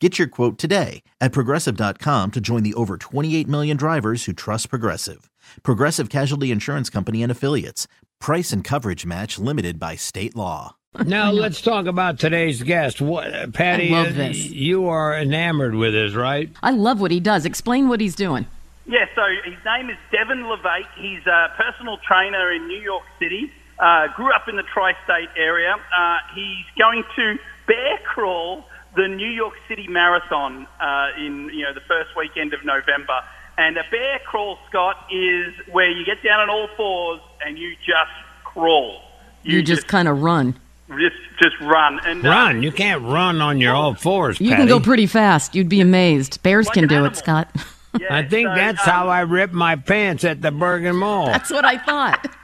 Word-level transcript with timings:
Get 0.00 0.16
your 0.16 0.28
quote 0.28 0.58
today 0.58 1.02
at 1.20 1.32
progressive.com 1.32 2.30
to 2.30 2.40
join 2.40 2.62
the 2.62 2.74
over 2.74 2.96
28 2.96 3.48
million 3.48 3.76
drivers 3.76 4.24
who 4.26 4.32
trust 4.32 4.70
Progressive. 4.70 5.28
Progressive 5.64 6.08
Casualty 6.08 6.52
Insurance 6.52 6.88
Company 6.88 7.20
and 7.20 7.32
Affiliates. 7.32 7.88
Price 8.20 8.52
and 8.52 8.62
coverage 8.62 9.04
match 9.04 9.40
limited 9.40 9.80
by 9.80 9.96
state 9.96 10.36
law. 10.36 10.76
Now 11.04 11.32
let's 11.32 11.60
talk 11.60 11.86
about 11.86 12.18
today's 12.18 12.62
guest. 12.62 13.00
What, 13.00 13.52
Patty? 13.52 13.92
I 13.92 14.02
love 14.02 14.14
uh, 14.14 14.28
this. 14.28 14.50
You 14.50 14.88
are 14.88 15.18
enamored 15.18 15.74
with 15.74 15.92
this, 15.92 16.14
right? 16.14 16.50
I 16.62 16.70
love 16.70 17.00
what 17.00 17.10
he 17.10 17.20
does. 17.20 17.44
Explain 17.44 17.88
what 17.88 18.00
he's 18.00 18.14
doing. 18.14 18.46
Yeah, 18.86 19.06
so 19.14 19.22
his 19.44 19.58
name 19.64 19.90
is 19.90 19.96
Devon 20.12 20.48
Levesque. 20.48 20.88
He's 20.96 21.26
a 21.26 21.48
personal 21.56 21.98
trainer 21.98 22.52
in 22.52 22.68
New 22.68 22.80
York 22.80 23.04
City. 23.18 23.52
Uh, 23.78 24.06
grew 24.16 24.32
up 24.32 24.48
in 24.48 24.56
the 24.56 24.62
tri-state 24.62 25.28
area. 25.36 25.74
Uh, 25.74 26.16
he's 26.34 26.64
going 26.78 27.04
to 27.16 27.38
bear 27.66 27.98
crawl 28.04 28.64
the 28.96 29.08
New 29.08 29.28
York 29.30 29.54
City 29.68 29.86
Marathon 29.88 30.66
uh, 30.80 31.08
in 31.18 31.50
you 31.52 31.64
know 31.64 31.74
the 31.74 31.80
first 31.86 32.10
weekend 32.16 32.54
of 32.54 32.64
November. 32.64 33.20
And 33.56 33.76
a 33.76 33.82
bear 33.90 34.20
crawl, 34.24 34.56
Scott, 34.68 35.06
is 35.10 35.52
where 35.72 35.90
you 35.90 36.04
get 36.04 36.22
down 36.22 36.38
on 36.40 36.48
all 36.48 36.68
fours 36.76 37.20
and 37.44 37.58
you 37.58 37.74
just 37.84 38.12
crawl. 38.44 39.00
You, 39.42 39.62
just, 39.62 39.88
kind 39.88 40.06
of 40.06 40.22
run. 40.22 40.54
just 40.90 41.16
just 41.42 41.58
run 41.60 41.98
and 42.04 42.24
uh, 42.24 42.28
Run. 42.28 42.62
You 42.62 42.70
can't 42.70 43.02
run 43.02 43.40
on 43.40 43.58
your 43.58 43.74
all 43.74 43.94
fours, 43.94 44.40
You 44.40 44.50
Patty. 44.50 44.60
can 44.62 44.68
go 44.68 44.78
pretty 44.78 45.06
fast. 45.06 45.54
You'd 45.56 45.68
be 45.68 45.80
amazed. 45.80 46.40
Bears 46.44 46.66
Like 46.66 46.74
can 46.74 46.86
do 46.86 46.96
animal. 46.96 47.12
it, 47.12 47.16
Scott. 47.16 47.50
yeah, 48.00 48.14
I 48.14 48.22
think 48.28 48.48
so, 48.48 48.54
that's 48.54 48.86
um, 48.86 48.92
how 48.94 49.08
I 49.08 49.20
ripped 49.22 49.54
my 49.54 49.74
pants 49.74 50.22
at 50.22 50.40
the 50.40 50.50
Bergen 50.52 50.96
Mall. 50.96 51.26
That's 51.32 51.50
what 51.50 51.64
I 51.64 51.78
thought. 51.78 52.26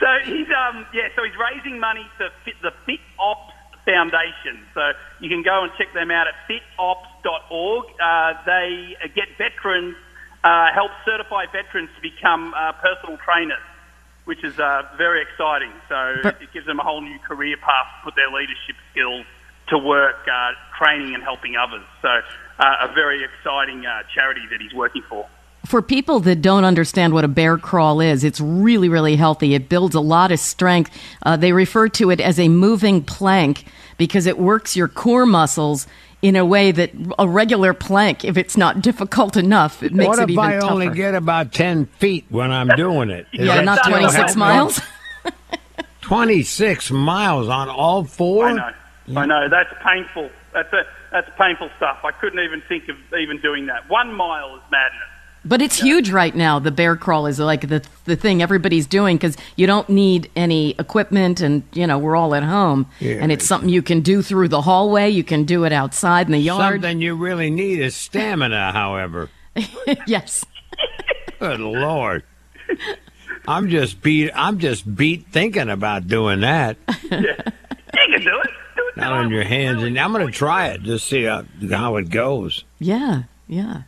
So 0.00 0.06
he's 0.24 0.48
um 0.48 0.84
yeah, 0.92 1.08
so 1.16 1.22
he's 1.22 1.32
raising 1.38 1.78
money 1.78 2.04
to 2.18 2.28
fit 2.44 2.54
the 2.60 2.72
Fit 2.84 2.98
Ops 3.20 3.53
Foundation. 3.84 4.64
So 4.74 4.92
you 5.20 5.28
can 5.28 5.42
go 5.42 5.62
and 5.64 5.72
check 5.78 5.92
them 5.94 6.10
out 6.10 6.26
at 6.26 6.34
fitops.org. 6.48 7.84
Uh, 8.00 8.32
they 8.46 8.96
uh, 9.02 9.08
get 9.14 9.28
veterans, 9.38 9.96
uh, 10.42 10.72
help 10.72 10.90
certify 11.04 11.46
veterans 11.52 11.90
to 11.96 12.00
become 12.02 12.54
uh, 12.54 12.72
personal 12.72 13.18
trainers, 13.24 13.62
which 14.24 14.42
is 14.44 14.58
uh, 14.58 14.82
very 14.96 15.22
exciting. 15.22 15.72
So 15.88 16.16
But- 16.22 16.42
it 16.42 16.52
gives 16.52 16.66
them 16.66 16.80
a 16.80 16.82
whole 16.82 17.00
new 17.00 17.18
career 17.20 17.56
path 17.56 17.86
to 18.00 18.04
put 18.04 18.14
their 18.16 18.30
leadership 18.30 18.76
skills 18.90 19.26
to 19.68 19.78
work, 19.78 20.16
uh, 20.28 20.52
training 20.78 21.14
and 21.14 21.22
helping 21.22 21.56
others. 21.56 21.84
So 22.02 22.08
uh, 22.58 22.86
a 22.88 22.92
very 22.94 23.24
exciting 23.24 23.86
uh, 23.86 24.02
charity 24.14 24.42
that 24.50 24.60
he's 24.60 24.74
working 24.74 25.02
for. 25.08 25.26
For 25.66 25.80
people 25.80 26.20
that 26.20 26.42
don't 26.42 26.64
understand 26.64 27.14
what 27.14 27.24
a 27.24 27.28
bear 27.28 27.56
crawl 27.56 28.00
is, 28.00 28.22
it's 28.22 28.40
really, 28.40 28.88
really 28.88 29.16
healthy. 29.16 29.54
It 29.54 29.68
builds 29.68 29.94
a 29.94 30.00
lot 30.00 30.30
of 30.30 30.38
strength. 30.38 30.90
Uh, 31.22 31.36
they 31.36 31.52
refer 31.52 31.88
to 31.90 32.10
it 32.10 32.20
as 32.20 32.38
a 32.38 32.48
moving 32.48 33.02
plank 33.02 33.64
because 33.96 34.26
it 34.26 34.38
works 34.38 34.76
your 34.76 34.88
core 34.88 35.24
muscles 35.26 35.86
in 36.20 36.36
a 36.36 36.44
way 36.44 36.72
that 36.72 36.90
a 37.18 37.28
regular 37.28 37.74
plank, 37.74 38.24
if 38.24 38.36
it's 38.36 38.56
not 38.56 38.80
difficult 38.80 39.36
enough, 39.36 39.82
it 39.82 39.92
makes 39.92 40.08
what 40.08 40.18
it 40.18 40.22
if 40.24 40.30
even 40.30 40.44
I 40.44 40.52
tougher. 40.58 40.72
only 40.72 40.88
get 40.88 41.14
about 41.14 41.52
10 41.52 41.86
feet 41.86 42.24
when 42.30 42.50
I'm 42.50 42.68
doing 42.68 43.10
it? 43.10 43.26
Is 43.32 43.46
yeah, 43.46 43.60
not 43.60 43.84
26 43.86 44.36
miles. 44.36 44.80
26 46.02 46.90
miles 46.90 47.48
on 47.48 47.68
all 47.68 48.04
four? 48.04 48.46
I 48.46 48.52
know. 48.52 49.20
I 49.20 49.26
know. 49.26 49.48
That's 49.48 49.72
painful. 49.82 50.30
That's 50.52 50.72
a, 50.72 50.84
that's 51.10 51.28
painful 51.36 51.70
stuff. 51.76 51.98
I 52.04 52.12
couldn't 52.12 52.40
even 52.40 52.62
think 52.62 52.88
of 52.88 52.96
even 53.18 53.38
doing 53.40 53.66
that. 53.66 53.88
One 53.90 54.14
mile 54.14 54.56
is 54.56 54.62
madness. 54.70 55.02
But 55.46 55.60
it's 55.60 55.78
huge 55.78 56.10
right 56.10 56.34
now. 56.34 56.58
The 56.58 56.70
bear 56.70 56.96
crawl 56.96 57.26
is 57.26 57.38
like 57.38 57.68
the 57.68 57.82
the 58.06 58.16
thing 58.16 58.40
everybody's 58.42 58.86
doing 58.86 59.16
because 59.16 59.36
you 59.56 59.66
don't 59.66 59.88
need 59.90 60.30
any 60.34 60.70
equipment, 60.78 61.40
and 61.40 61.62
you 61.74 61.86
know 61.86 61.98
we're 61.98 62.16
all 62.16 62.34
at 62.34 62.42
home, 62.42 62.86
Yeah. 63.00 63.16
and 63.20 63.30
it's 63.30 63.46
something 63.46 63.68
you 63.68 63.82
can 63.82 64.00
do 64.00 64.22
through 64.22 64.48
the 64.48 64.62
hallway. 64.62 65.10
You 65.10 65.22
can 65.24 65.44
do 65.44 65.64
it 65.64 65.72
outside 65.72 66.26
in 66.26 66.32
the 66.32 66.38
yard. 66.38 66.76
Something 66.82 67.00
you 67.02 67.14
really 67.14 67.50
need 67.50 67.80
is 67.80 67.94
stamina, 67.94 68.72
however. 68.72 69.28
yes. 70.06 70.44
Good 71.38 71.60
Lord. 71.60 72.22
I'm 73.46 73.68
just 73.68 74.00
beat. 74.00 74.30
I'm 74.34 74.58
just 74.58 74.96
beat 74.96 75.26
thinking 75.30 75.68
about 75.68 76.06
doing 76.08 76.40
that. 76.40 76.76
Yeah. 77.10 77.20
You 78.08 78.18
can 78.18 78.24
do 78.24 78.40
it. 78.40 78.50
Do 78.76 78.82
it. 78.88 78.96
Not 78.96 79.12
on 79.12 79.30
your 79.30 79.44
hands, 79.44 79.82
and 79.82 79.96
I'm 79.98 80.12
going 80.12 80.26
to 80.26 80.32
try 80.32 80.68
it. 80.68 80.82
Just 80.82 81.06
see 81.06 81.24
how, 81.24 81.44
how 81.70 81.96
it 81.96 82.10
goes. 82.10 82.64
Yeah. 82.80 83.22
Yeah. 83.46 83.82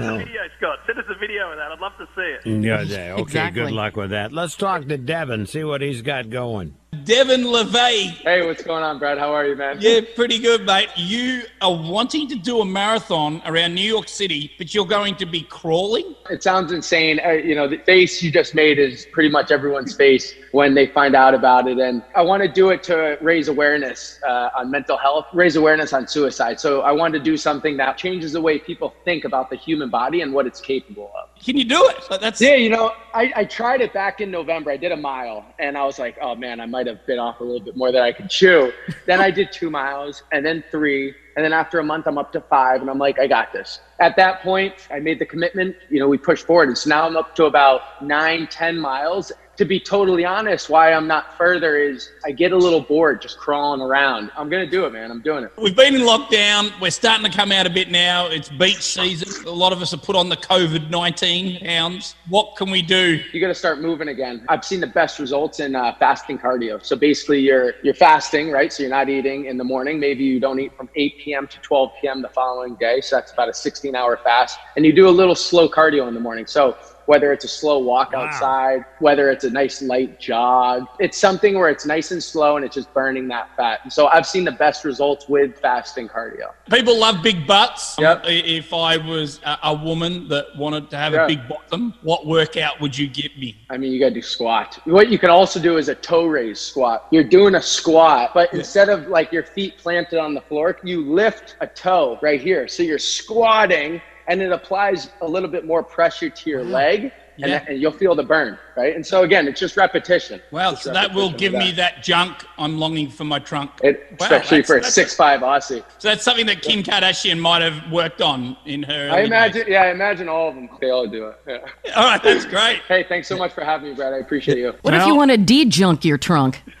Send 0.00 0.04
us 0.04 0.16
No. 0.16 0.22
a 0.22 0.24
video, 0.24 0.40
Scott. 0.58 0.78
Send 0.86 0.98
us 0.98 1.04
a 1.08 1.18
video 1.18 1.50
of 1.50 1.56
that. 1.58 1.72
I'd 1.72 1.78
love 1.80 1.92
to 1.98 2.06
see 2.16 2.50
it. 2.50 2.62
Yeah, 2.64 2.82
yeah. 2.82 3.12
Okay, 3.14 3.22
Exactly. 3.22 3.62
good 3.62 3.72
luck 3.72 3.96
with 3.96 4.10
that. 4.10 4.32
Let's 4.32 4.56
talk 4.56 4.86
to 4.88 4.96
Devon. 4.98 5.46
See 5.46 5.64
what 5.64 5.80
he's 5.82 6.02
got 6.02 6.30
going. 6.30 6.74
Devon 7.10 7.50
Levesque. 7.50 8.22
Hey, 8.22 8.46
what's 8.46 8.62
going 8.62 8.84
on, 8.84 9.00
Brad? 9.00 9.18
How 9.18 9.34
are 9.34 9.44
you, 9.44 9.56
man? 9.56 9.78
Yeah, 9.80 10.02
pretty 10.14 10.38
good, 10.38 10.64
mate. 10.64 10.90
You 10.94 11.42
are 11.60 11.74
wanting 11.74 12.28
to 12.28 12.36
do 12.36 12.60
a 12.60 12.64
marathon 12.64 13.42
around 13.46 13.74
New 13.74 13.80
York 13.80 14.06
City, 14.06 14.52
but 14.58 14.72
you're 14.72 14.86
going 14.86 15.16
to 15.16 15.26
be 15.26 15.42
crawling? 15.42 16.14
It 16.30 16.44
sounds 16.44 16.70
insane. 16.70 17.18
Uh, 17.26 17.30
you 17.30 17.56
know, 17.56 17.66
the 17.66 17.78
face 17.78 18.22
you 18.22 18.30
just 18.30 18.54
made 18.54 18.78
is 18.78 19.08
pretty 19.10 19.28
much 19.28 19.50
everyone's 19.50 19.92
face 19.92 20.34
when 20.52 20.74
they 20.74 20.86
find 20.86 21.16
out 21.16 21.34
about 21.34 21.66
it. 21.66 21.78
And 21.78 22.04
I 22.14 22.22
want 22.22 22.44
to 22.44 22.48
do 22.48 22.70
it 22.70 22.84
to 22.84 23.18
raise 23.20 23.48
awareness 23.48 24.20
uh, 24.24 24.50
on 24.56 24.70
mental 24.70 24.96
health, 24.96 25.26
raise 25.32 25.56
awareness 25.56 25.92
on 25.92 26.06
suicide. 26.06 26.60
So 26.60 26.82
I 26.82 26.92
wanted 26.92 27.18
to 27.18 27.24
do 27.24 27.36
something 27.36 27.76
that 27.78 27.98
changes 27.98 28.34
the 28.34 28.40
way 28.40 28.60
people 28.60 28.94
think 29.04 29.24
about 29.24 29.50
the 29.50 29.56
human 29.56 29.90
body 29.90 30.20
and 30.20 30.32
what 30.32 30.46
it's 30.46 30.60
capable 30.60 31.10
of. 31.20 31.28
Can 31.42 31.56
you 31.56 31.64
do 31.64 31.88
it? 31.88 32.20
That's 32.20 32.40
Yeah, 32.40 32.54
you 32.54 32.68
know, 32.68 32.92
I, 33.14 33.32
I 33.34 33.44
tried 33.46 33.80
it 33.80 33.92
back 33.92 34.20
in 34.20 34.30
November. 34.30 34.70
I 34.70 34.76
did 34.76 34.92
a 34.92 34.96
mile 34.96 35.44
and 35.58 35.76
I 35.76 35.84
was 35.84 35.98
like, 35.98 36.16
oh 36.22 36.36
man, 36.36 36.60
I 36.60 36.66
might 36.66 36.86
have 36.86 36.99
bit 37.06 37.18
off 37.18 37.40
a 37.40 37.44
little 37.44 37.60
bit 37.60 37.76
more 37.76 37.92
than 37.92 38.02
I 38.02 38.12
could 38.12 38.30
chew. 38.30 38.72
then 39.06 39.20
I 39.20 39.30
did 39.30 39.52
two 39.52 39.70
miles 39.70 40.22
and 40.32 40.44
then 40.44 40.62
three. 40.70 41.14
And 41.36 41.44
then 41.44 41.52
after 41.52 41.78
a 41.78 41.84
month, 41.84 42.06
I'm 42.06 42.18
up 42.18 42.32
to 42.32 42.40
five 42.40 42.80
and 42.80 42.90
I'm 42.90 42.98
like, 42.98 43.18
I 43.18 43.26
got 43.26 43.52
this. 43.52 43.80
At 43.98 44.16
that 44.16 44.42
point, 44.42 44.74
I 44.90 44.98
made 44.98 45.18
the 45.18 45.26
commitment, 45.26 45.76
you 45.88 46.00
know, 46.00 46.08
we 46.08 46.18
pushed 46.18 46.46
forward. 46.46 46.68
And 46.68 46.76
so 46.76 46.90
now 46.90 47.06
I'm 47.06 47.16
up 47.16 47.34
to 47.36 47.44
about 47.44 48.02
nine, 48.02 48.46
10 48.48 48.78
miles. 48.78 49.32
To 49.60 49.66
be 49.66 49.78
totally 49.78 50.24
honest, 50.24 50.70
why 50.70 50.94
I'm 50.94 51.06
not 51.06 51.36
further 51.36 51.76
is 51.76 52.12
I 52.24 52.30
get 52.30 52.52
a 52.52 52.56
little 52.56 52.80
bored 52.80 53.20
just 53.20 53.36
crawling 53.36 53.82
around. 53.82 54.30
I'm 54.34 54.48
going 54.48 54.64
to 54.64 54.70
do 54.70 54.86
it, 54.86 54.92
man. 54.94 55.10
I'm 55.10 55.20
doing 55.20 55.44
it. 55.44 55.52
We've 55.58 55.76
been 55.76 55.94
in 55.94 56.00
lockdown. 56.00 56.72
We're 56.80 56.90
starting 56.90 57.30
to 57.30 57.36
come 57.36 57.52
out 57.52 57.66
a 57.66 57.70
bit 57.70 57.90
now. 57.90 58.28
It's 58.28 58.48
beach 58.48 58.80
season. 58.80 59.46
A 59.46 59.50
lot 59.50 59.74
of 59.74 59.82
us 59.82 59.90
have 59.90 60.02
put 60.02 60.16
on 60.16 60.30
the 60.30 60.38
COVID 60.38 60.88
19 60.88 61.62
hounds. 61.66 62.14
What 62.30 62.56
can 62.56 62.70
we 62.70 62.80
do? 62.80 63.22
you 63.34 63.38
got 63.38 63.48
to 63.48 63.54
start 63.54 63.82
moving 63.82 64.08
again. 64.08 64.46
I've 64.48 64.64
seen 64.64 64.80
the 64.80 64.86
best 64.86 65.18
results 65.18 65.60
in 65.60 65.76
uh, 65.76 65.94
fasting 65.98 66.38
cardio. 66.38 66.82
So 66.82 66.96
basically, 66.96 67.40
you're 67.40 67.74
you're 67.82 67.92
fasting, 67.92 68.50
right? 68.50 68.72
So 68.72 68.82
you're 68.82 68.88
not 68.88 69.10
eating 69.10 69.44
in 69.44 69.58
the 69.58 69.64
morning. 69.64 70.00
Maybe 70.00 70.24
you 70.24 70.40
don't 70.40 70.58
eat 70.58 70.74
from 70.74 70.88
8 70.96 71.18
p.m. 71.18 71.46
to 71.46 71.60
12 71.60 71.90
p.m. 72.00 72.22
the 72.22 72.30
following 72.30 72.76
day. 72.76 73.02
So 73.02 73.16
that's 73.16 73.32
about 73.32 73.50
a 73.50 73.52
16-hour 73.52 74.20
fast, 74.24 74.58
and 74.76 74.86
you 74.86 74.94
do 74.94 75.06
a 75.06 75.10
little 75.10 75.34
slow 75.34 75.68
cardio 75.68 76.08
in 76.08 76.14
the 76.14 76.20
morning. 76.20 76.46
So 76.46 76.78
whether 77.10 77.32
it's 77.32 77.44
a 77.44 77.48
slow 77.48 77.80
walk 77.80 78.12
Wow. 78.12 78.26
outside, 78.26 78.84
whether 79.00 79.32
it's 79.32 79.42
a 79.42 79.50
nice 79.50 79.82
light 79.82 80.20
jog, 80.20 80.86
it's 81.00 81.18
something 81.18 81.58
where 81.58 81.68
it's 81.68 81.84
nice 81.84 82.12
and 82.12 82.22
slow 82.22 82.54
and 82.54 82.64
it's 82.64 82.76
just 82.76 82.94
burning 82.94 83.26
that 83.26 83.48
fat. 83.56 83.80
And 83.82 83.92
so 83.92 84.06
I've 84.06 84.26
seen 84.26 84.44
the 84.44 84.52
best 84.52 84.84
results 84.84 85.28
with 85.28 85.58
fasting 85.58 86.06
cardio. 86.06 86.50
People 86.70 86.96
love 86.96 87.20
big 87.20 87.48
butts. 87.48 87.96
Yep. 87.98 88.22
If 88.26 88.72
I 88.72 88.96
was 88.96 89.40
a, 89.44 89.74
woman 89.74 90.28
that 90.28 90.46
wanted 90.56 90.88
to 90.90 90.96
have 90.96 91.12
Yeah. 91.12 91.24
a 91.24 91.26
big 91.26 91.40
bottom, 91.48 91.94
what 92.02 92.26
workout 92.28 92.80
would 92.80 92.96
you 92.96 93.08
give 93.08 93.32
me? 93.36 93.56
I 93.70 93.76
mean, 93.76 93.90
you 93.92 93.98
got 93.98 94.10
to 94.10 94.14
do 94.14 94.22
squat. 94.22 94.78
What 94.84 95.08
you 95.10 95.18
can 95.18 95.30
also 95.30 95.58
do 95.58 95.78
is 95.78 95.88
a 95.88 95.96
toe 95.96 96.26
raise 96.26 96.60
squat. 96.60 97.08
You're 97.10 97.30
doing 97.38 97.56
a 97.56 97.62
squat, 97.62 98.30
but 98.34 98.54
instead 98.54 98.88
of 98.88 99.08
like 99.08 99.32
your 99.32 99.42
feet 99.42 99.78
planted 99.78 100.20
on 100.20 100.32
the 100.34 100.42
floor, 100.42 100.76
you 100.84 100.98
lift 101.10 101.56
a 101.60 101.66
toe 101.66 102.20
right 102.22 102.40
here. 102.40 102.68
So 102.68 102.84
you're 102.84 102.98
squatting 103.00 104.00
and 104.28 104.40
it 104.42 104.52
applies 104.52 105.10
a 105.20 105.26
little 105.28 105.48
bit 105.48 105.64
more 105.66 105.82
pressure 105.82 106.30
to 106.30 106.50
your 106.50 106.64
leg. 106.64 107.12
and, 107.42 107.48
Yeah. 107.50 107.64
and 107.68 107.80
you'll 107.80 107.90
feel 107.92 108.14
the 108.14 108.22
burn, 108.22 108.58
right? 108.76 108.94
And 108.94 109.06
so 109.06 109.22
again, 109.22 109.48
it's 109.48 109.58
just 109.58 109.74
repetition. 109.78 110.42
Well, 110.50 110.72
Just 110.72 110.82
so 110.82 110.92
that 110.92 111.14
will 111.14 111.30
give 111.32 111.54
of 111.54 111.60
me 111.60 111.70
that 111.72 112.02
junk 112.02 112.44
I'm 112.58 112.78
longing 112.78 113.08
for 113.08 113.24
my 113.24 113.38
trunk. 113.38 113.70
It, 113.82 114.06
Wow, 114.20 114.26
especially 114.26 114.62
for 114.62 114.76
a 114.76 114.84
six 114.84 115.14
five 115.16 115.40
Aussie. 115.40 115.82
So 115.98 116.08
that's 116.08 116.22
something 116.22 116.44
that 116.46 116.60
Kim 116.60 116.82
Kardashian 116.82 117.38
might 117.40 117.62
have 117.62 117.90
worked 117.90 118.20
on 118.20 118.58
in 118.66 118.82
her. 118.82 119.08
I 119.10 119.20
imagine, 119.22 119.62
days. 119.62 119.70
yeah, 119.70 119.84
I 119.84 119.90
imagine 119.90 120.28
all 120.28 120.50
of 120.50 120.54
them. 120.54 120.68
They 120.82 120.90
all 120.90 121.06
do 121.06 121.28
it. 121.28 121.40
Yeah. 121.48 121.58
All 121.96 122.04
right, 122.04 122.22
that's 122.22 122.44
great. 122.44 122.82
Hey, 122.88 123.04
thanks 123.08 123.26
so 123.26 123.38
much 123.38 123.52
for 123.52 123.64
having 123.64 123.88
me, 123.88 123.94
Brad. 123.94 124.12
I 124.12 124.18
appreciate 124.18 124.58
you. 124.58 124.74
What 124.82 124.92
if 124.92 125.06
you 125.06 125.14
want 125.14 125.30
to 125.30 125.38
de-junk 125.38 126.04
your 126.04 126.18
trunk? 126.18 126.62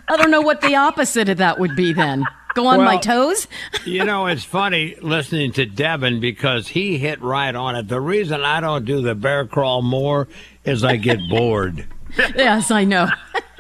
I 0.08 0.16
don't 0.16 0.30
know 0.32 0.40
what 0.40 0.60
the 0.60 0.74
opposite 0.74 1.28
of 1.28 1.38
that 1.38 1.58
would 1.60 1.76
be 1.76 1.92
then. 1.92 2.24
Go 2.56 2.66
on 2.68 2.82
my 2.82 2.96
toes? 2.96 3.46
You 3.84 4.04
know, 4.04 4.26
it's 4.26 4.42
funny 4.44 4.96
listening 5.00 5.52
to 5.52 5.66
Devon 5.66 6.18
because 6.18 6.66
he 6.66 6.98
hit 6.98 7.20
right 7.22 7.54
on 7.54 7.76
it. 7.76 7.86
The 7.86 8.00
reason 8.00 8.40
I 8.42 8.60
don't 8.60 8.84
do 8.84 9.00
the 9.00 9.14
bear 9.14 9.46
crawl 9.46 9.80
more 9.82 10.26
is 10.64 10.82
I 10.82 10.96
get 10.96 11.20
bored. 11.30 11.86
yes, 12.34 12.70
I 12.72 12.84
know. 12.84 13.08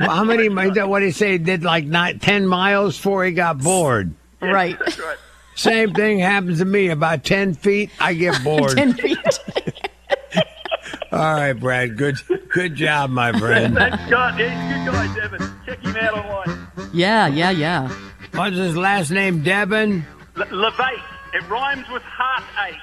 Well, 0.00 0.10
how 0.10 0.24
many? 0.24 0.48
What 0.48 1.00
did 1.00 1.06
he 1.06 1.12
say? 1.12 1.32
He 1.32 1.38
did 1.38 1.62
like 1.62 1.84
nine, 1.84 2.18
ten 2.18 2.46
miles 2.46 2.96
before 2.96 3.24
he 3.24 3.32
got 3.32 3.58
bored. 3.62 4.14
right. 4.40 4.78
Right. 4.80 5.16
Same 5.54 5.94
thing 5.94 6.18
happens 6.18 6.58
to 6.58 6.64
me. 6.64 6.88
About 6.88 7.22
ten 7.22 7.54
feet, 7.54 7.90
I 8.00 8.14
get 8.14 8.42
bored. 8.44 8.76
10 8.76 8.94
feet. 8.94 9.18
All 11.12 11.34
right, 11.34 11.52
Brad. 11.52 11.96
Good, 11.96 12.16
good 12.48 12.74
job, 12.74 13.10
my 13.10 13.32
friend. 13.38 13.74
Thanks, 13.76 14.02
Scott. 14.06 14.38
Yeah, 14.38 14.48
he's 14.50 14.82
a 14.82 14.84
good 14.84 14.92
guy, 14.92 15.14
Devon. 15.14 15.60
Check 15.64 15.78
him 15.80 15.96
out 15.96 16.14
online. 16.14 16.90
Yeah, 16.92 17.26
yeah, 17.28 17.50
yeah. 17.50 17.96
What's 18.36 18.56
his 18.56 18.76
last 18.76 19.10
name? 19.10 19.42
Devon. 19.42 20.04
L- 20.36 20.44
Levake. 20.46 21.02
It 21.34 21.48
rhymes 21.48 21.88
with 21.88 22.02
heartache. 22.02 22.80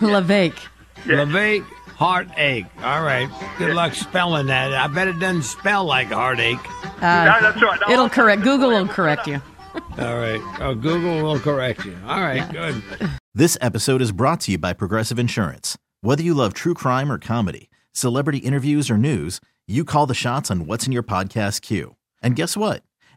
Levake. 0.00 0.58
Levake. 1.04 1.64
Heartache. 1.96 2.66
All 2.82 3.02
right. 3.02 3.28
Good 3.58 3.74
luck 3.74 3.92
spelling 3.94 4.46
that. 4.46 4.72
I 4.72 4.86
bet 4.86 5.08
it 5.08 5.18
doesn't 5.18 5.42
spell 5.42 5.84
like 5.84 6.08
heartache. 6.08 6.58
Uh, 7.02 7.24
No, 7.24 7.38
that's 7.40 7.60
right. 7.62 7.80
No, 7.86 7.92
it'll 7.92 8.08
correct. 8.08 8.42
Google 8.42 8.70
will 8.70 8.86
correct 8.88 9.26
you. 9.26 9.40
All 9.98 10.16
right. 10.18 10.40
Oh, 10.60 10.74
Google 10.74 11.22
will 11.22 11.38
correct 11.40 11.84
you. 11.84 11.96
All 12.06 12.20
right. 12.20 12.48
Good. 12.50 12.82
This 13.34 13.58
episode 13.60 14.00
is 14.00 14.12
brought 14.12 14.40
to 14.42 14.52
you 14.52 14.58
by 14.58 14.72
Progressive 14.72 15.18
Insurance. 15.18 15.76
Whether 16.00 16.22
you 16.22 16.34
love 16.34 16.54
true 16.54 16.74
crime 16.74 17.10
or 17.12 17.18
comedy, 17.18 17.68
celebrity 17.92 18.38
interviews 18.38 18.90
or 18.90 18.96
news, 18.98 19.40
you 19.66 19.84
call 19.84 20.06
the 20.06 20.14
shots 20.14 20.50
on 20.50 20.66
what's 20.66 20.86
in 20.86 20.92
your 20.92 21.02
podcast 21.02 21.60
queue. 21.62 21.96
And 22.22 22.34
guess 22.36 22.56
what? 22.56 22.82